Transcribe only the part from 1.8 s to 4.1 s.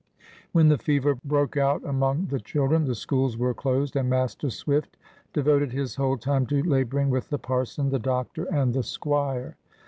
among the children, the schools were closed, and